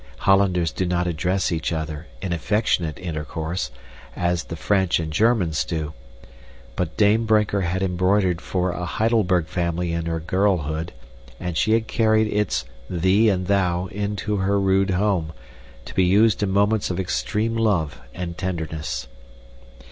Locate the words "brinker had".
7.27-7.83